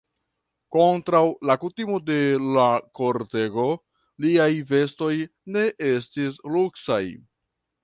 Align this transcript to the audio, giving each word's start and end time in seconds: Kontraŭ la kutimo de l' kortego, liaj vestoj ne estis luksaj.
Kontraŭ 0.75 1.19
la 1.49 1.55
kutimo 1.63 1.99
de 2.07 2.15
l' 2.55 2.63
kortego, 3.01 3.67
liaj 4.25 4.49
vestoj 4.73 5.13
ne 5.57 5.69
estis 5.93 6.43
luksaj. 6.57 7.03